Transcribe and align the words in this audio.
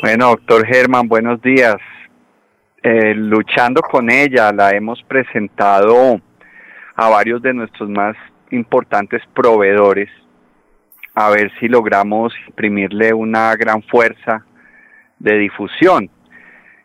Bueno, 0.00 0.28
doctor 0.28 0.64
Germán, 0.64 1.08
buenos 1.08 1.42
días. 1.42 1.76
Eh, 2.84 3.14
luchando 3.16 3.82
con 3.82 4.10
ella, 4.10 4.52
la 4.52 4.70
hemos 4.70 5.02
presentado 5.02 6.20
a 6.94 7.08
varios 7.08 7.42
de 7.42 7.52
nuestros 7.52 7.90
más 7.90 8.16
importantes 8.52 9.20
proveedores 9.34 10.08
a 11.14 11.30
ver 11.30 11.50
si 11.58 11.66
logramos 11.66 12.32
imprimirle 12.46 13.12
una 13.12 13.56
gran 13.56 13.82
fuerza 13.82 14.46
de 15.18 15.36
difusión. 15.36 16.08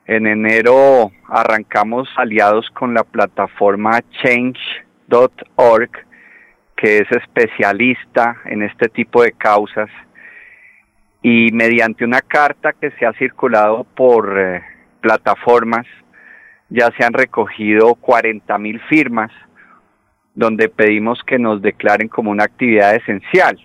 En 0.08 0.26
enero 0.26 1.12
arrancamos 1.30 2.10
aliados 2.18 2.68
con 2.72 2.96
la 2.96 3.04
plataforma 3.04 4.02
change.org, 4.24 5.92
que 6.76 6.98
es 6.98 7.12
especialista 7.12 8.38
en 8.46 8.64
este 8.64 8.90
tipo 8.90 9.22
de 9.22 9.34
causas, 9.34 9.92
y 11.24 11.52
mediante 11.54 12.04
una 12.04 12.22
carta 12.22 12.74
que 12.74 12.92
se 12.92 13.06
ha 13.06 13.14
circulado 13.14 13.86
por 13.96 14.38
eh, 14.38 14.62
plataformas, 15.00 15.88
ya 16.70 16.92
se 16.98 17.06
han 17.06 17.14
recogido 17.14 17.96
40 17.96 18.58
mil 18.58 18.80
firmas 18.82 19.32
donde 20.36 20.68
pedimos 20.68 21.22
que 21.26 21.40
nos 21.40 21.62
declaren 21.62 22.10
como 22.10 22.32
una 22.32 22.44
actividad 22.44 22.96
esencial. 22.96 23.58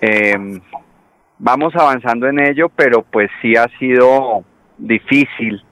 Em, 0.00 0.60
vamos 1.38 1.74
avanzando 1.76 2.26
en 2.26 2.40
ello, 2.40 2.70
pero 2.70 3.02
pues 3.02 3.30
sí 3.40 3.54
ha 3.54 3.68
sido 3.78 4.44
difícil 4.78 5.62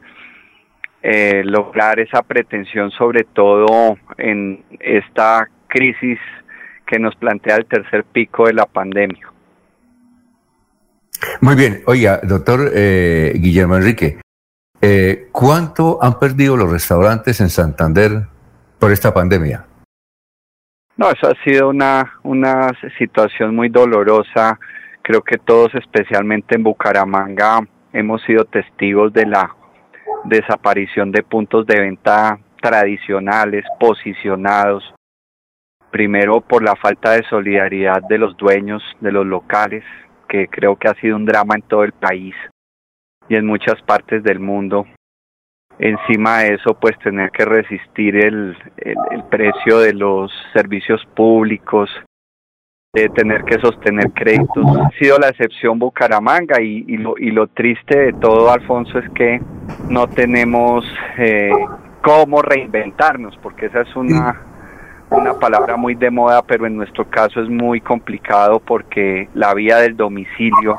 eh, 1.03 1.43
lograr 1.45 1.99
esa 1.99 2.23
pretensión, 2.23 2.91
sobre 2.93 3.25
todo 3.25 3.97
en 4.19 4.65
esta 4.79 5.49
crisis 5.67 6.19
que 6.87 6.99
nos 6.99 7.17
plantea 7.17 7.57
el 7.57 7.67
tercer 7.67 8.05
pico 8.05 8.47
de 8.47 8.53
la 8.53 8.67
pandemia. 8.67 9.33
Muy 11.41 11.57
bien, 11.57 11.83
oiga, 11.87 12.21
doctor 12.23 12.71
eh, 12.75 13.33
Guillermo 13.37 13.77
Enrique, 13.77 14.21
eh, 14.81 15.29
¿cuánto 15.33 15.99
han 16.03 16.19
perdido 16.19 16.57
los 16.57 16.71
restaurantes 16.71 17.41
en 17.41 17.49
Santander 17.49 18.27
por 18.79 18.93
esta 18.93 19.13
pandemia? 19.13 19.67
No, 20.97 21.11
eso 21.11 21.29
ha 21.29 21.45
sido 21.45 21.69
una, 21.69 22.15
una 22.25 22.71
situación 22.99 23.55
muy 23.55 23.69
dolorosa. 23.69 24.59
Creo 25.03 25.23
que 25.23 25.39
todos, 25.39 25.75
especialmente 25.75 26.57
en 26.57 26.65
Bucaramanga, 26.65 27.61
hemos 27.93 28.23
sido 28.23 28.45
testigos 28.45 29.13
de 29.13 29.27
la 29.27 29.55
desaparición 30.25 31.13
de 31.13 31.23
puntos 31.23 31.67
de 31.67 31.81
venta 31.81 32.39
tradicionales, 32.61 33.65
posicionados, 33.79 34.93
primero 35.91 36.41
por 36.41 36.63
la 36.63 36.77
falta 36.77 37.13
de 37.13 37.23
solidaridad 37.25 38.03
de 38.09 38.19
los 38.19 38.37
dueños 38.37 38.83
de 39.01 39.13
los 39.13 39.25
locales, 39.25 39.85
que 40.29 40.49
creo 40.49 40.77
que 40.77 40.89
ha 40.89 40.95
sido 40.95 41.17
un 41.17 41.25
drama 41.25 41.55
en 41.57 41.63
todo 41.63 41.85
el 41.85 41.93
país 41.93 42.35
y 43.29 43.37
en 43.37 43.47
muchas 43.47 43.81
partes 43.83 44.23
del 44.23 44.41
mundo. 44.41 44.87
Encima 45.79 46.39
de 46.39 46.55
eso, 46.55 46.75
pues 46.75 46.99
tener 46.99 47.31
que 47.31 47.45
resistir 47.45 48.17
el, 48.17 48.57
el, 48.79 49.25
precio 49.31 49.79
de 49.79 49.93
los 49.93 50.33
servicios 50.53 51.01
públicos, 51.15 51.89
de 52.93 53.09
tener 53.11 53.45
que 53.45 53.61
sostener 53.61 54.11
créditos. 54.13 54.65
Ha 54.77 54.91
sido 54.99 55.19
la 55.19 55.29
excepción 55.29 55.79
Bucaramanga 55.79 56.61
y, 56.61 56.85
y, 56.89 56.97
lo, 56.97 57.17
y 57.17 57.31
lo 57.31 57.47
triste 57.47 57.97
de 57.97 58.13
todo, 58.15 58.51
Alfonso, 58.51 58.99
es 58.99 59.09
que 59.11 59.41
no 59.89 60.09
tenemos 60.09 60.85
eh, 61.17 61.53
cómo 62.03 62.43
reinventarnos, 62.43 63.37
porque 63.41 63.67
esa 63.67 63.83
es 63.83 63.95
una 63.95 64.48
una 65.11 65.35
palabra 65.35 65.77
muy 65.77 65.95
de 65.95 66.11
moda, 66.11 66.43
pero 66.43 66.67
en 66.67 66.77
nuestro 66.77 67.09
caso 67.09 67.41
es 67.41 67.49
muy 67.49 67.81
complicado 67.81 68.61
porque 68.61 69.29
la 69.35 69.55
vía 69.55 69.79
del 69.79 69.97
domicilio 69.97 70.79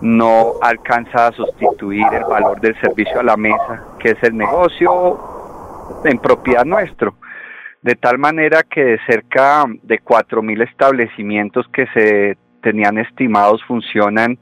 no 0.00 0.54
alcanza 0.60 1.28
a 1.28 1.32
sustituir 1.32 2.06
el 2.12 2.24
valor 2.24 2.60
del 2.60 2.78
servicio 2.80 3.20
a 3.20 3.22
la 3.22 3.36
mesa, 3.36 3.84
que 3.98 4.10
es 4.10 4.22
el 4.22 4.36
negocio 4.36 5.18
en 6.04 6.18
propiedad 6.18 6.64
nuestro. 6.64 7.14
De 7.82 7.94
tal 7.94 8.18
manera 8.18 8.62
que 8.62 8.82
de 8.82 8.98
cerca 9.06 9.64
de 9.82 10.02
4.000 10.02 10.68
establecimientos 10.68 11.66
que 11.72 11.86
se 11.94 12.36
tenían 12.62 12.98
estimados 12.98 13.62
funcionan 13.64 14.38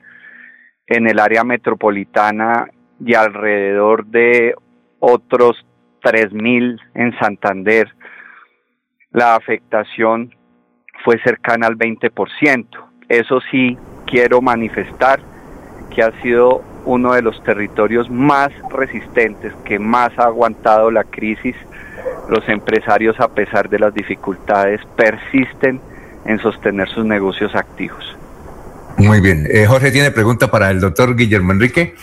en 0.86 1.06
el 1.08 1.18
área 1.18 1.44
metropolitana 1.44 2.66
y 3.04 3.14
alrededor 3.14 4.06
de 4.06 4.54
otros 4.98 5.64
3.000 6.02 6.80
en 6.94 7.18
Santander 7.18 7.93
la 9.14 9.36
afectación 9.36 10.34
fue 11.04 11.18
cercana 11.22 11.68
al 11.68 11.78
20%. 11.78 12.66
Eso 13.08 13.40
sí, 13.50 13.78
quiero 14.06 14.42
manifestar 14.42 15.20
que 15.94 16.02
ha 16.02 16.10
sido 16.20 16.62
uno 16.84 17.14
de 17.14 17.22
los 17.22 17.42
territorios 17.44 18.10
más 18.10 18.50
resistentes, 18.70 19.52
que 19.64 19.78
más 19.78 20.10
ha 20.18 20.24
aguantado 20.24 20.90
la 20.90 21.04
crisis. 21.04 21.54
Los 22.28 22.46
empresarios, 22.48 23.18
a 23.20 23.28
pesar 23.28 23.70
de 23.70 23.78
las 23.78 23.94
dificultades, 23.94 24.80
persisten 24.96 25.80
en 26.26 26.38
sostener 26.40 26.88
sus 26.88 27.04
negocios 27.04 27.54
activos. 27.54 28.04
Muy 28.98 29.20
bien. 29.20 29.46
Eh, 29.48 29.66
Jorge 29.66 29.92
tiene 29.92 30.10
pregunta 30.10 30.50
para 30.50 30.70
el 30.70 30.80
doctor 30.80 31.14
Guillermo 31.16 31.52
Enrique. 31.52 31.94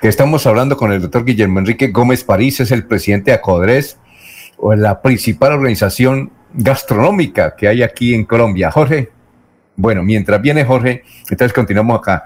Que 0.00 0.08
estamos 0.08 0.46
hablando 0.46 0.78
con 0.78 0.90
el 0.90 1.02
doctor 1.02 1.26
Guillermo 1.26 1.58
Enrique 1.58 1.88
Gómez 1.88 2.24
París, 2.24 2.60
es 2.60 2.70
el 2.70 2.86
presidente 2.86 3.32
de 3.32 3.36
Acodres 3.36 3.98
o 4.60 4.74
la 4.74 5.00
principal 5.00 5.52
organización 5.52 6.30
gastronómica 6.52 7.56
que 7.56 7.68
hay 7.68 7.82
aquí 7.82 8.14
en 8.14 8.24
Colombia. 8.24 8.70
Jorge, 8.70 9.10
bueno, 9.76 10.02
mientras 10.02 10.40
viene 10.42 10.64
Jorge, 10.64 11.02
entonces 11.30 11.52
continuamos 11.52 11.98
acá. 11.98 12.24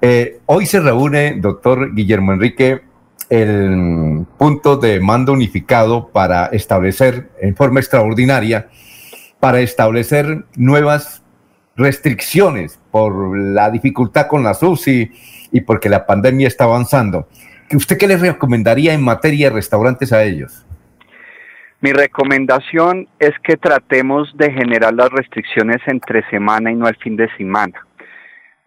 Eh, 0.00 0.40
hoy 0.46 0.66
se 0.66 0.80
reúne, 0.80 1.36
doctor 1.38 1.94
Guillermo 1.94 2.32
Enrique, 2.32 2.82
el 3.30 4.26
punto 4.36 4.76
de 4.76 5.00
mando 5.00 5.32
unificado 5.32 6.08
para 6.08 6.46
establecer 6.46 7.30
en 7.40 7.54
forma 7.54 7.80
extraordinaria, 7.80 8.68
para 9.38 9.60
establecer 9.60 10.44
nuevas 10.56 11.22
restricciones 11.76 12.78
por 12.90 13.36
la 13.36 13.70
dificultad 13.70 14.26
con 14.26 14.42
la 14.42 14.54
SUSI 14.54 15.12
y 15.52 15.60
porque 15.60 15.88
la 15.88 16.06
pandemia 16.06 16.48
está 16.48 16.64
avanzando. 16.64 17.28
¿Usted 17.72 17.98
qué 17.98 18.06
les 18.06 18.20
recomendaría 18.20 18.94
en 18.94 19.02
materia 19.02 19.48
de 19.48 19.56
restaurantes 19.56 20.12
a 20.12 20.24
ellos? 20.24 20.64
Mi 21.80 21.92
recomendación 21.92 23.06
es 23.18 23.32
que 23.42 23.56
tratemos 23.56 24.34
de 24.36 24.50
generar 24.50 24.94
las 24.94 25.10
restricciones 25.10 25.78
entre 25.86 26.28
semana 26.30 26.70
y 26.70 26.74
no 26.74 26.88
el 26.88 26.96
fin 26.96 27.16
de 27.16 27.28
semana. 27.36 27.86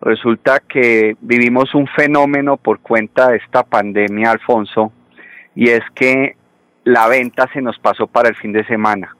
Resulta 0.02 0.60
que 0.60 1.18
vivimos 1.20 1.74
un 1.74 1.88
fenómeno 1.88 2.58
por 2.58 2.80
cuenta 2.80 3.30
de 3.30 3.38
esta 3.38 3.64
pandemia, 3.64 4.32
Alfonso, 4.32 4.94
y 5.56 5.70
es 5.70 5.82
que 5.96 6.38
la 6.84 7.08
venta 7.08 7.50
se 7.52 7.62
nos 7.62 7.78
pasó 7.80 8.08
para 8.08 8.30
el 8.30 8.36
fin 8.36 8.54
de 8.54 8.66
semana. 8.66 9.16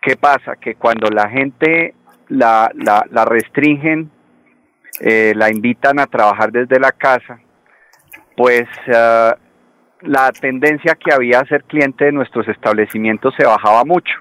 ¿Qué 0.00 0.16
pasa? 0.16 0.56
Que 0.56 0.74
cuando 0.74 1.08
la 1.10 1.28
gente 1.28 1.94
la, 2.28 2.70
restringen, 3.26 4.10
eh, 5.00 5.34
la 5.36 5.50
invitan 5.50 6.00
a 6.00 6.06
trabajar 6.06 6.50
desde 6.50 6.80
la 6.80 6.92
casa, 6.92 7.38
pues 8.36 8.66
ah, 8.92 9.36
la 10.06 10.30
tendencia 10.32 10.94
que 10.94 11.12
había 11.12 11.40
a 11.40 11.46
ser 11.46 11.64
cliente 11.64 12.06
de 12.06 12.12
nuestros 12.12 12.48
establecimientos 12.48 13.34
se 13.36 13.44
bajaba 13.44 13.84
mucho. 13.84 14.14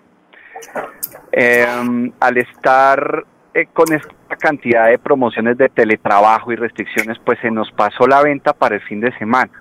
Em, 1.31 2.11
al 2.19 2.37
estar 2.37 3.23
eh, 3.53 3.67
con 3.71 3.93
esta 3.93 4.35
cantidad 4.37 4.87
de 4.87 4.97
promociones 4.97 5.57
de 5.57 5.69
teletrabajo 5.69 6.51
y 6.51 6.55
restricciones, 6.55 7.17
pues 7.23 7.39
se 7.39 7.51
nos 7.51 7.71
pasó 7.71 8.07
la 8.07 8.21
venta 8.21 8.53
para 8.53 8.75
el 8.75 8.81
fin 8.81 8.99
de 8.99 9.15
semana. 9.17 9.51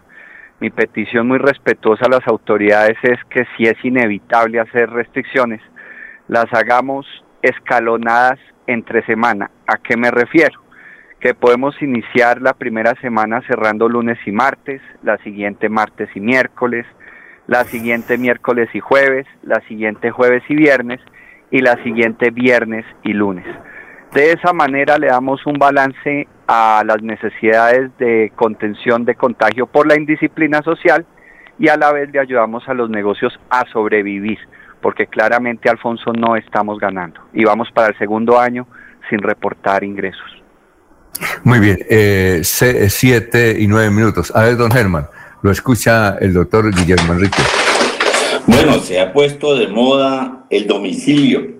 Mi 0.60 0.70
petición 0.70 1.28
muy 1.28 1.38
respetuosa 1.38 2.06
a 2.06 2.08
las 2.08 2.26
autoridades 2.26 2.96
es 3.02 3.18
que 3.28 3.44
si 3.56 3.64
es 3.64 3.76
inevitable 3.84 4.60
hacer 4.60 4.90
restricciones, 4.90 5.60
las 6.28 6.46
hagamos 6.52 7.06
escalonadas 7.42 8.38
entre 8.66 9.04
semana. 9.04 9.50
¿A 9.66 9.76
qué 9.78 9.96
me 9.96 10.10
refiero? 10.10 10.63
Que 11.24 11.32
podemos 11.32 11.74
iniciar 11.80 12.42
la 12.42 12.52
primera 12.52 12.92
semana 13.00 13.40
cerrando 13.46 13.88
lunes 13.88 14.18
y 14.26 14.30
martes, 14.30 14.82
la 15.02 15.16
siguiente 15.24 15.70
martes 15.70 16.10
y 16.14 16.20
miércoles, 16.20 16.84
la 17.46 17.64
siguiente 17.64 18.18
miércoles 18.18 18.68
y 18.74 18.80
jueves, 18.80 19.26
la 19.42 19.62
siguiente 19.62 20.10
jueves 20.10 20.42
y 20.50 20.54
viernes 20.54 21.00
y 21.50 21.62
la 21.62 21.82
siguiente 21.82 22.28
viernes 22.30 22.84
y 23.04 23.14
lunes. 23.14 23.46
De 24.12 24.32
esa 24.32 24.52
manera 24.52 24.98
le 24.98 25.06
damos 25.06 25.46
un 25.46 25.54
balance 25.54 26.28
a 26.46 26.82
las 26.84 27.02
necesidades 27.02 27.90
de 27.96 28.30
contención 28.36 29.06
de 29.06 29.14
contagio 29.14 29.64
por 29.66 29.86
la 29.86 29.96
indisciplina 29.96 30.60
social 30.60 31.06
y 31.58 31.68
a 31.68 31.78
la 31.78 31.90
vez 31.90 32.12
le 32.12 32.20
ayudamos 32.20 32.68
a 32.68 32.74
los 32.74 32.90
negocios 32.90 33.32
a 33.48 33.64
sobrevivir, 33.72 34.40
porque 34.82 35.06
claramente 35.06 35.70
Alfonso 35.70 36.12
no 36.12 36.36
estamos 36.36 36.78
ganando 36.78 37.22
y 37.32 37.44
vamos 37.44 37.70
para 37.72 37.88
el 37.88 37.96
segundo 37.96 38.38
año 38.38 38.66
sin 39.08 39.20
reportar 39.20 39.84
ingresos. 39.84 40.43
Muy 41.42 41.60
bien, 41.60 41.78
eh, 41.88 42.40
siete 42.42 43.56
y 43.58 43.66
nueve 43.66 43.90
minutos. 43.90 44.32
A 44.34 44.42
ver, 44.42 44.56
don 44.56 44.70
Germán, 44.70 45.08
lo 45.42 45.50
escucha 45.50 46.16
el 46.20 46.32
doctor 46.32 46.74
Guillermo 46.74 47.12
Enrique. 47.12 47.42
Bueno, 48.46 48.80
se 48.80 49.00
ha 49.00 49.12
puesto 49.12 49.56
de 49.56 49.68
moda 49.68 50.44
el 50.50 50.66
domicilio. 50.66 51.54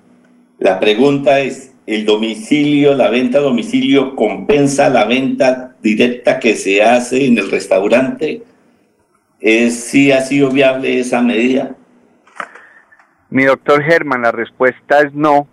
La 0.59 0.81
pregunta 0.81 1.41
es, 1.41 1.73
el 1.87 2.07
domicilio, 2.07 2.95
la 2.95 3.11
venta 3.11 3.39
a 3.39 3.43
domicilio 3.43 4.17
compensa 4.17 4.89
la 4.89 5.05
venta 5.05 5.75
directa 5.83 6.41
que 6.41 6.57
se 6.57 6.83
hace 6.83 7.27
en 7.27 7.39
el 7.39 7.51
restaurante? 7.51 8.43
¿Es 9.39 9.85
si 9.85 10.11
ha 10.11 10.23
sido 10.23 10.51
viable 10.51 10.99
esa 10.99 11.21
medida? 11.21 11.77
Mi 13.29 13.45
doctor 13.45 13.83
Germán, 13.83 14.23
la 14.23 14.33
respuesta 14.33 15.01
es 15.01 15.13
no 15.13 15.47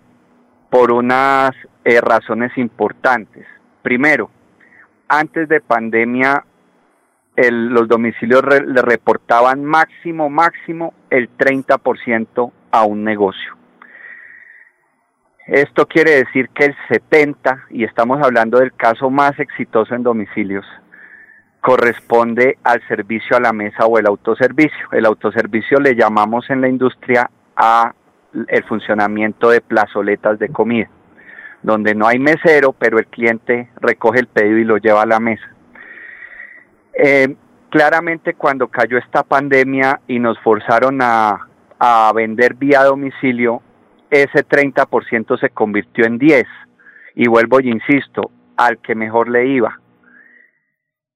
por 0.70 0.90
unas 0.90 1.50
eh, 1.84 2.00
razones 2.00 2.56
importantes. 2.56 3.44
Primero, 3.82 4.30
antes 5.08 5.48
de 5.48 5.60
pandemia 5.60 6.44
los 7.36 7.88
domicilios 7.88 8.42
le 8.44 8.82
reportaban 8.82 9.64
máximo, 9.64 10.28
máximo 10.28 10.92
el 11.10 11.30
30% 11.36 12.52
a 12.70 12.84
un 12.84 13.04
negocio. 13.04 13.56
Esto 15.46 15.86
quiere 15.86 16.12
decir 16.12 16.50
que 16.50 16.66
el 16.66 16.76
70, 16.88 17.66
y 17.70 17.84
estamos 17.84 18.22
hablando 18.22 18.58
del 18.58 18.72
caso 18.74 19.10
más 19.10 19.38
exitoso 19.40 19.94
en 19.94 20.02
domicilios, 20.02 20.64
corresponde 21.60 22.58
al 22.64 22.86
servicio 22.86 23.36
a 23.36 23.40
la 23.40 23.52
mesa 23.52 23.86
o 23.86 23.98
el 23.98 24.06
autoservicio. 24.06 24.88
El 24.92 25.06
autoservicio 25.06 25.80
le 25.80 25.94
llamamos 25.94 26.48
en 26.50 26.60
la 26.60 26.68
industria 26.68 27.30
a 27.56 27.94
el 28.48 28.64
funcionamiento 28.64 29.50
de 29.50 29.60
plazoletas 29.60 30.38
de 30.38 30.48
comida, 30.48 30.88
donde 31.62 31.94
no 31.94 32.06
hay 32.06 32.18
mesero, 32.18 32.72
pero 32.72 32.98
el 32.98 33.06
cliente 33.06 33.70
recoge 33.80 34.20
el 34.20 34.26
pedido 34.26 34.58
y 34.58 34.64
lo 34.64 34.76
lleva 34.78 35.02
a 35.02 35.06
la 35.06 35.20
mesa. 35.20 35.48
Eh, 36.94 37.34
claramente 37.70 38.34
cuando 38.34 38.68
cayó 38.68 38.98
esta 38.98 39.22
pandemia 39.22 40.00
y 40.06 40.18
nos 40.18 40.38
forzaron 40.40 41.00
a, 41.00 41.48
a 41.78 42.12
vender 42.14 42.54
vía 42.54 42.84
domicilio, 42.84 43.62
ese 44.10 44.46
30% 44.46 45.40
se 45.40 45.50
convirtió 45.50 46.04
en 46.04 46.18
10. 46.18 46.44
Y 47.14 47.28
vuelvo 47.28 47.60
y 47.60 47.70
insisto, 47.70 48.30
al 48.56 48.78
que 48.78 48.94
mejor 48.94 49.28
le 49.28 49.46
iba. 49.46 49.78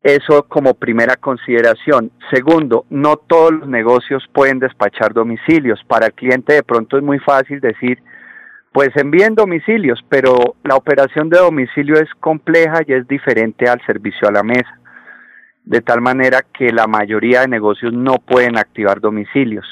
Eso 0.02 0.44
como 0.44 0.74
primera 0.74 1.16
consideración. 1.16 2.12
Segundo, 2.30 2.86
no 2.90 3.16
todos 3.16 3.52
los 3.52 3.68
negocios 3.68 4.24
pueden 4.32 4.60
despachar 4.60 5.12
domicilios. 5.12 5.82
Para 5.88 6.06
el 6.06 6.12
cliente 6.12 6.52
de 6.54 6.62
pronto 6.62 6.96
es 6.96 7.02
muy 7.02 7.18
fácil 7.18 7.60
decir, 7.60 8.02
pues 8.76 8.94
envíen 8.96 9.34
domicilios, 9.34 10.04
pero 10.06 10.54
la 10.62 10.76
operación 10.76 11.30
de 11.30 11.38
domicilio 11.38 11.94
es 11.94 12.10
compleja 12.20 12.82
y 12.86 12.92
es 12.92 13.08
diferente 13.08 13.66
al 13.70 13.80
servicio 13.86 14.28
a 14.28 14.32
la 14.32 14.42
mesa. 14.42 14.78
De 15.64 15.80
tal 15.80 16.02
manera 16.02 16.42
que 16.42 16.70
la 16.72 16.86
mayoría 16.86 17.40
de 17.40 17.48
negocios 17.48 17.94
no 17.94 18.16
pueden 18.16 18.58
activar 18.58 19.00
domicilios. 19.00 19.64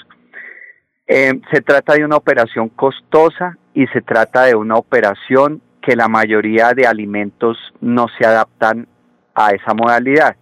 Eh, 1.06 1.38
se 1.52 1.60
trata 1.60 1.92
de 1.92 2.06
una 2.06 2.16
operación 2.16 2.70
costosa 2.70 3.58
y 3.74 3.86
se 3.88 4.00
trata 4.00 4.44
de 4.44 4.54
una 4.54 4.76
operación 4.76 5.60
que 5.82 5.96
la 5.96 6.08
mayoría 6.08 6.72
de 6.72 6.86
alimentos 6.86 7.58
no 7.82 8.06
se 8.16 8.24
adaptan 8.26 8.88
a 9.34 9.50
esa 9.50 9.74
modalidad. 9.74 10.36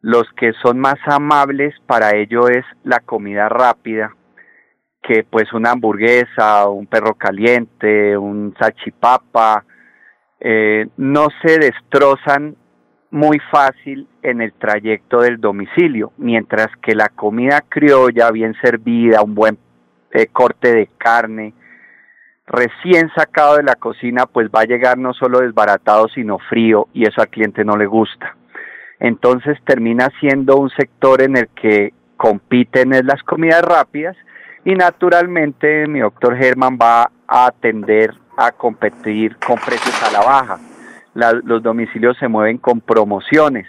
Los 0.00 0.24
que 0.38 0.54
son 0.62 0.78
más 0.78 0.96
amables 1.04 1.74
para 1.84 2.16
ello 2.16 2.48
es 2.48 2.64
la 2.84 3.00
comida 3.00 3.50
rápida, 3.50 4.16
que 5.06 5.24
pues 5.24 5.52
una 5.52 5.70
hamburguesa, 5.70 6.68
un 6.68 6.86
perro 6.86 7.14
caliente, 7.14 8.16
un 8.16 8.54
salchipapa, 8.58 9.64
eh, 10.40 10.86
no 10.96 11.28
se 11.42 11.58
destrozan 11.58 12.56
muy 13.10 13.38
fácil 13.50 14.08
en 14.22 14.40
el 14.40 14.52
trayecto 14.52 15.20
del 15.20 15.40
domicilio, 15.40 16.12
mientras 16.16 16.68
que 16.82 16.94
la 16.94 17.08
comida 17.08 17.62
criolla 17.68 18.30
bien 18.32 18.54
servida, 18.60 19.22
un 19.22 19.34
buen 19.36 19.58
eh, 20.10 20.26
corte 20.26 20.74
de 20.74 20.88
carne, 20.98 21.54
recién 22.46 23.08
sacado 23.16 23.56
de 23.56 23.62
la 23.62 23.76
cocina, 23.76 24.26
pues 24.26 24.48
va 24.48 24.62
a 24.62 24.66
llegar 24.66 24.98
no 24.98 25.14
solo 25.14 25.40
desbaratado, 25.40 26.08
sino 26.08 26.38
frío, 26.50 26.88
y 26.92 27.06
eso 27.06 27.20
al 27.20 27.28
cliente 27.28 27.64
no 27.64 27.76
le 27.76 27.86
gusta. 27.86 28.36
Entonces 28.98 29.56
termina 29.64 30.08
siendo 30.18 30.56
un 30.56 30.70
sector 30.70 31.22
en 31.22 31.36
el 31.36 31.48
que 31.48 31.92
compiten 32.16 32.92
en 32.92 33.06
las 33.06 33.22
comidas 33.22 33.62
rápidas 33.62 34.16
y 34.66 34.74
naturalmente 34.74 35.86
mi 35.86 36.00
doctor 36.00 36.36
Germán 36.36 36.76
va 36.76 37.08
a 37.28 37.46
atender 37.46 38.12
a 38.36 38.50
competir 38.50 39.36
con 39.36 39.60
precios 39.60 40.02
a 40.02 40.10
la 40.10 40.20
baja. 40.20 40.58
los 41.14 41.62
domicilios 41.62 42.18
se 42.18 42.26
mueven 42.26 42.58
con 42.58 42.80
promociones 42.80 43.64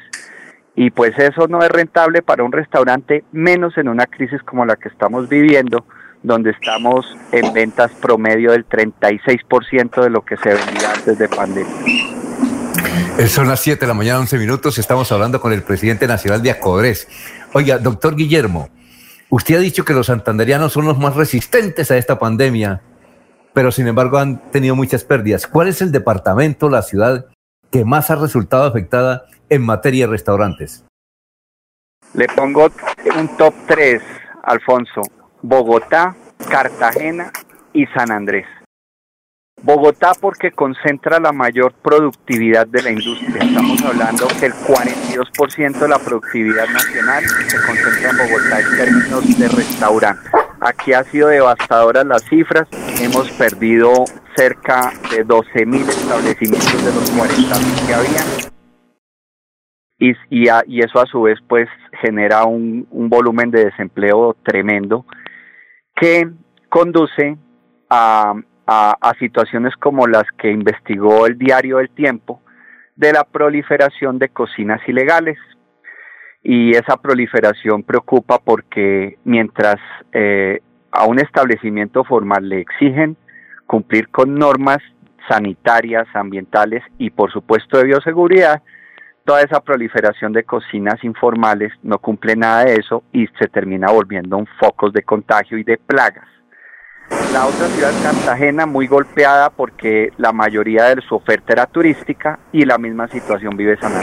y 0.75 0.89
pues 0.89 1.17
eso 1.19 1.47
no 1.47 1.61
es 1.61 1.69
rentable 1.69 2.23
para 2.23 2.43
un 2.43 2.51
restaurante, 2.51 3.23
menos 3.31 3.77
en 3.77 3.89
una 3.89 4.07
crisis 4.07 4.41
como 4.41 4.65
la 4.65 4.75
que 4.75 4.89
estamos 4.89 5.29
viviendo, 5.29 5.85
donde 6.23 6.49
estamos 6.49 7.15
en 7.31 7.53
ventas 7.53 7.91
promedio 8.01 8.51
del 8.51 8.67
36% 8.67 10.01
de 10.01 10.09
lo 10.09 10.25
que 10.25 10.35
se 10.37 10.49
vendía 10.49 10.93
antes 10.93 11.17
de 11.19 11.29
pandemia. 11.29 11.73
Eh, 13.19 13.27
son 13.27 13.47
las 13.47 13.59
7 13.59 13.81
de 13.81 13.87
la 13.87 13.93
mañana, 13.93 14.19
11 14.19 14.37
minutos. 14.39 14.79
Estamos 14.79 15.11
hablando 15.11 15.39
con 15.39 15.53
el 15.53 15.61
presidente 15.61 16.07
nacional 16.07 16.41
de 16.41 16.51
Acodres. 16.51 17.07
Oiga, 17.53 17.77
doctor 17.79 18.15
Guillermo, 18.15 18.69
usted 19.29 19.55
ha 19.55 19.59
dicho 19.59 19.85
que 19.85 19.93
los 19.93 20.07
santanderianos 20.07 20.73
son 20.73 20.85
los 20.85 20.97
más 20.97 21.15
resistentes 21.15 21.91
a 21.91 21.97
esta 21.97 22.19
pandemia, 22.19 22.81
pero 23.53 23.71
sin 23.71 23.87
embargo 23.87 24.17
han 24.17 24.51
tenido 24.51 24.75
muchas 24.75 25.03
pérdidas. 25.03 25.47
¿Cuál 25.47 25.67
es 25.67 25.81
el 25.81 25.91
departamento, 25.91 26.69
la 26.69 26.81
ciudad 26.81 27.25
que 27.71 27.85
más 27.85 28.09
ha 28.11 28.15
resultado 28.15 28.65
afectada 28.65 29.25
en 29.49 29.63
materia 29.63 30.05
de 30.05 30.11
restaurantes? 30.11 30.85
Le 32.13 32.27
pongo 32.27 32.69
un 33.17 33.37
top 33.37 33.53
3, 33.67 34.01
Alfonso. 34.43 35.01
Bogotá, 35.41 36.15
Cartagena 36.49 37.31
y 37.73 37.85
San 37.87 38.11
Andrés. 38.11 38.45
Bogotá 39.67 40.13
porque 40.21 40.49
concentra 40.51 41.19
la 41.19 41.33
mayor 41.33 41.73
productividad 41.73 42.65
de 42.67 42.83
la 42.83 42.91
industria. 42.91 43.43
Estamos 43.43 43.83
hablando 43.83 44.25
que 44.39 44.45
el 44.45 44.53
42% 44.53 45.79
de 45.79 45.87
la 45.89 45.99
productividad 45.99 46.69
nacional 46.69 47.25
se 47.25 47.57
concentra 47.65 48.11
en 48.11 48.17
Bogotá 48.17 48.61
en 48.61 48.77
términos 48.77 49.37
de 49.37 49.47
restaurante. 49.49 50.29
Aquí 50.61 50.93
ha 50.93 51.03
sido 51.03 51.27
devastadoras 51.27 52.05
las 52.05 52.23
cifras. 52.29 52.69
Hemos 53.01 53.29
perdido 53.31 54.05
cerca 54.37 54.93
de 55.11 55.25
12.000 55.27 55.89
establecimientos 55.89 56.85
de 56.85 56.93
los 56.93 57.13
40.000 57.13 57.87
que 57.87 57.93
había. 57.93 58.21
Y, 60.69 60.81
eso 60.81 61.01
a 61.01 61.05
su 61.07 61.23
vez 61.23 61.39
pues 61.45 61.67
genera 62.01 62.45
un 62.45 62.87
volumen 63.09 63.51
de 63.51 63.65
desempleo 63.65 64.33
tremendo 64.45 65.05
que 65.93 66.29
conduce 66.69 67.35
a, 67.89 68.33
situaciones 69.19 69.75
como 69.77 70.07
las 70.07 70.25
que 70.37 70.51
investigó 70.51 71.25
el 71.25 71.37
diario 71.37 71.79
El 71.79 71.89
Tiempo 71.89 72.41
de 72.95 73.13
la 73.13 73.23
proliferación 73.23 74.19
de 74.19 74.29
cocinas 74.29 74.81
ilegales. 74.87 75.37
Y 76.43 76.71
esa 76.71 76.97
proliferación 76.97 77.83
preocupa 77.83 78.39
porque 78.39 79.17
mientras 79.23 79.77
eh, 80.13 80.61
a 80.91 81.05
un 81.05 81.19
establecimiento 81.19 82.03
formal 82.03 82.47
le 82.47 82.61
exigen 82.61 83.17
cumplir 83.65 84.09
con 84.09 84.35
normas 84.35 84.79
sanitarias, 85.27 86.07
ambientales 86.13 86.83
y 86.97 87.09
por 87.09 87.31
supuesto 87.31 87.77
de 87.77 87.85
bioseguridad, 87.85 88.61
toda 89.25 89.41
esa 89.41 89.59
proliferación 89.59 90.31
de 90.31 90.43
cocinas 90.43 91.03
informales 91.03 91.73
no 91.83 91.99
cumple 91.99 92.35
nada 92.35 92.63
de 92.63 92.75
eso 92.75 93.03
y 93.11 93.27
se 93.39 93.47
termina 93.47 93.91
volviendo 93.91 94.37
un 94.37 94.47
foco 94.59 94.89
de 94.89 95.03
contagio 95.03 95.57
y 95.57 95.63
de 95.63 95.77
plagas. 95.77 96.36
La 97.33 97.45
otra 97.45 97.67
ciudad, 97.67 97.91
Cartagena, 98.03 98.65
muy 98.65 98.87
golpeada 98.87 99.49
porque 99.49 100.11
la 100.17 100.31
mayoría 100.31 100.95
de 100.95 101.01
su 101.01 101.15
oferta 101.15 101.53
era 101.53 101.65
turística 101.65 102.39
y 102.51 102.65
la 102.65 102.77
misma 102.77 103.07
situación 103.07 103.55
vive 103.55 103.77
San 103.77 103.93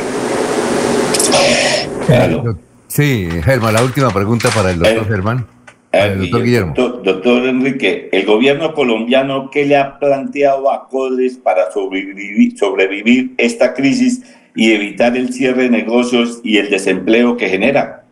Sí, 2.86 3.28
Germán, 3.42 3.74
la 3.74 3.82
última 3.82 4.10
pregunta 4.10 4.50
para 4.54 4.70
el 4.70 4.78
doctor 4.78 5.02
eh, 5.02 5.06
Germán. 5.08 5.46
el 5.90 6.20
doctor 6.20 6.44
Guillermo. 6.44 6.74
Doctor, 6.76 7.46
Enrique, 7.46 8.08
el 8.12 8.24
gobierno 8.24 8.72
colombiano, 8.72 9.50
¿qué 9.50 9.64
le 9.64 9.76
ha 9.76 9.98
planteado 9.98 10.70
a 10.70 10.88
CODES 10.88 11.38
para 11.38 11.72
sobrevivir, 11.72 12.56
sobrevivir 12.56 13.34
esta 13.36 13.74
crisis 13.74 14.22
y 14.54 14.72
evitar 14.72 15.16
el 15.16 15.32
cierre 15.32 15.64
de 15.64 15.70
negocios 15.70 16.40
y 16.44 16.58
el 16.58 16.70
desempleo 16.70 17.36
que 17.36 17.48
genera? 17.48 18.03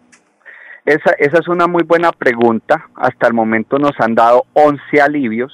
Esa, 0.84 1.12
esa 1.18 1.38
es 1.38 1.48
una 1.48 1.66
muy 1.66 1.84
buena 1.84 2.10
pregunta. 2.12 2.88
Hasta 2.96 3.28
el 3.28 3.34
momento 3.34 3.78
nos 3.78 3.92
han 4.00 4.14
dado 4.14 4.46
11 4.54 5.00
alivios. 5.00 5.52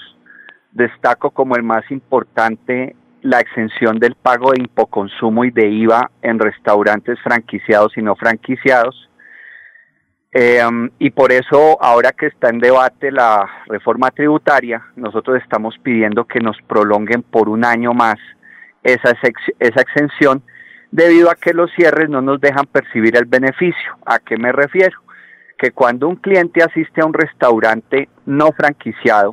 Destaco 0.73 1.30
como 1.30 1.56
el 1.56 1.62
más 1.62 1.90
importante 1.90 2.94
la 3.23 3.40
exención 3.40 3.99
del 3.99 4.14
pago 4.14 4.52
de 4.52 4.61
impoconsumo 4.61 5.44
y 5.44 5.50
de 5.50 5.68
IVA 5.68 6.11
en 6.23 6.38
restaurantes 6.38 7.18
franquiciados 7.20 7.97
y 7.97 8.02
no 8.02 8.14
franquiciados. 8.16 9.08
Um, 10.35 10.90
y 10.99 11.11
por 11.11 11.32
eso, 11.32 11.82
ahora 11.82 12.12
que 12.12 12.26
está 12.26 12.50
en 12.50 12.58
debate 12.58 13.11
la 13.11 13.49
reforma 13.66 14.11
tributaria, 14.11 14.82
nosotros 14.94 15.40
estamos 15.42 15.75
pidiendo 15.82 16.26
que 16.26 16.40
nos 16.40 16.56
prolonguen 16.68 17.23
por 17.23 17.49
un 17.49 17.64
año 17.64 17.92
más 17.92 18.16
esa, 18.82 19.16
esa 19.58 19.80
exención 19.80 20.42
debido 20.90 21.30
a 21.30 21.35
que 21.35 21.52
los 21.54 21.70
cierres 21.75 22.08
no 22.08 22.20
nos 22.20 22.40
dejan 22.40 22.66
percibir 22.66 23.16
el 23.16 23.25
beneficio. 23.25 23.99
¿A 24.06 24.18
qué 24.18 24.37
me 24.37 24.52
refiero? 24.52 24.99
Que 25.58 25.72
cuando 25.72 26.08
un 26.08 26.16
cliente 26.16 26.62
asiste 26.62 27.00
a 27.02 27.06
un 27.06 27.12
restaurante 27.12 28.08
no 28.24 28.52
franquiciado, 28.52 29.32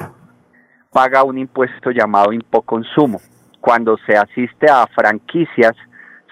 paga 0.92 1.24
un 1.24 1.38
impuesto 1.38 1.92
llamado 1.92 2.34
impoconsumo. 2.34 3.20
cuando 3.62 3.98
se 4.06 4.16
asiste 4.16 4.70
a 4.70 4.86
franquicias 4.86 5.76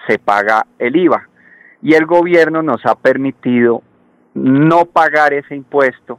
se 0.06 0.20
paga 0.20 0.66
el 0.78 0.94
IVA. 0.94 1.28
Y 1.82 1.94
el 1.94 2.06
gobierno 2.06 2.62
nos 2.62 2.86
ha 2.86 2.94
permitido 2.94 3.82
no 4.34 4.86
pagar 4.86 5.32
ese 5.32 5.54
impuesto 5.56 6.18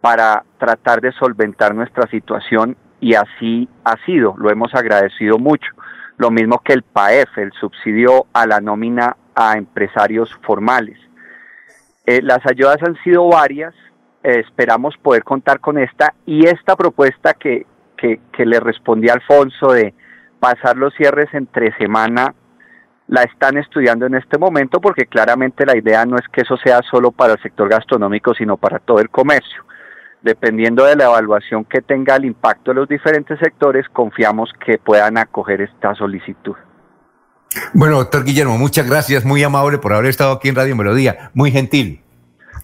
para 0.00 0.44
tratar 0.58 1.00
de 1.00 1.12
solventar 1.12 1.74
nuestra 1.74 2.06
situación 2.08 2.76
y 3.00 3.14
así 3.14 3.68
ha 3.84 3.96
sido, 4.04 4.34
lo 4.36 4.50
hemos 4.50 4.74
agradecido 4.74 5.38
mucho. 5.38 5.70
Lo 6.16 6.30
mismo 6.30 6.58
que 6.58 6.74
el 6.74 6.82
PAEF, 6.82 7.38
el 7.38 7.52
subsidio 7.52 8.26
a 8.32 8.46
la 8.46 8.60
nómina 8.60 9.16
a 9.34 9.56
empresarios 9.56 10.30
formales. 10.42 10.98
Eh, 12.10 12.22
las 12.24 12.44
ayudas 12.44 12.78
han 12.84 12.96
sido 13.04 13.28
varias, 13.28 13.72
eh, 14.24 14.42
esperamos 14.44 14.96
poder 14.96 15.22
contar 15.22 15.60
con 15.60 15.78
esta 15.78 16.12
y 16.26 16.44
esta 16.44 16.74
propuesta 16.74 17.34
que, 17.34 17.66
que, 17.96 18.18
que 18.32 18.44
le 18.44 18.58
respondí 18.58 19.08
a 19.08 19.12
Alfonso 19.12 19.70
de 19.70 19.94
pasar 20.40 20.76
los 20.76 20.92
cierres 20.94 21.32
entre 21.34 21.72
semana 21.76 22.34
la 23.06 23.22
están 23.22 23.58
estudiando 23.58 24.06
en 24.06 24.16
este 24.16 24.38
momento 24.38 24.80
porque 24.80 25.06
claramente 25.06 25.64
la 25.64 25.76
idea 25.76 26.04
no 26.04 26.16
es 26.16 26.26
que 26.32 26.40
eso 26.40 26.56
sea 26.56 26.80
solo 26.90 27.12
para 27.12 27.34
el 27.34 27.42
sector 27.42 27.68
gastronómico, 27.68 28.34
sino 28.34 28.56
para 28.56 28.80
todo 28.80 28.98
el 28.98 29.10
comercio. 29.10 29.64
Dependiendo 30.20 30.86
de 30.86 30.96
la 30.96 31.04
evaluación 31.04 31.64
que 31.64 31.80
tenga 31.80 32.16
el 32.16 32.24
impacto 32.24 32.72
de 32.72 32.74
los 32.74 32.88
diferentes 32.88 33.38
sectores, 33.38 33.88
confiamos 33.88 34.52
que 34.64 34.78
puedan 34.78 35.16
acoger 35.16 35.60
esta 35.60 35.94
solicitud. 35.94 36.56
Bueno, 37.72 37.98
doctor 37.98 38.24
Guillermo, 38.24 38.58
muchas 38.58 38.88
gracias, 38.88 39.24
muy 39.24 39.42
amable 39.42 39.78
por 39.78 39.92
haber 39.92 40.06
estado 40.06 40.32
aquí 40.32 40.48
en 40.48 40.54
Radio 40.54 40.76
Melodía, 40.76 41.30
muy 41.34 41.50
gentil. 41.50 42.00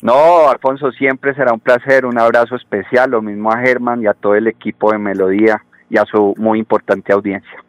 No, 0.02 0.48
Alfonso, 0.48 0.92
siempre 0.92 1.34
será 1.34 1.52
un 1.52 1.60
placer, 1.60 2.06
un 2.06 2.18
abrazo 2.18 2.54
especial, 2.54 3.10
lo 3.10 3.22
mismo 3.22 3.50
a 3.50 3.58
Germán 3.58 4.02
y 4.02 4.06
a 4.06 4.14
todo 4.14 4.34
el 4.34 4.46
equipo 4.46 4.92
de 4.92 4.98
Melodía 4.98 5.62
y 5.90 5.98
a 5.98 6.04
su 6.04 6.34
muy 6.36 6.58
importante 6.58 7.12
audiencia. 7.12 7.64